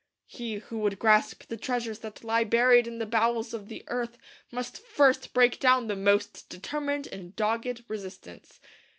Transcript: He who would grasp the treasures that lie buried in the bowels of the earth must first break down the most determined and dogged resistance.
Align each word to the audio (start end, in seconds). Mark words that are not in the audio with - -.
He 0.25 0.55
who 0.55 0.79
would 0.79 0.97
grasp 0.97 1.43
the 1.43 1.57
treasures 1.57 1.99
that 1.99 2.23
lie 2.23 2.43
buried 2.43 2.87
in 2.87 2.97
the 2.97 3.05
bowels 3.05 3.53
of 3.53 3.67
the 3.67 3.83
earth 3.87 4.17
must 4.49 4.79
first 4.79 5.31
break 5.31 5.59
down 5.59 5.85
the 5.85 5.95
most 5.95 6.49
determined 6.49 7.05
and 7.05 7.35
dogged 7.35 7.83
resistance. 7.87 8.59